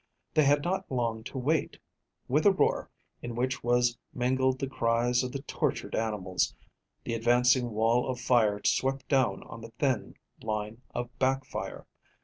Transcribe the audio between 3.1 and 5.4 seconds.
in which was mingled the cries of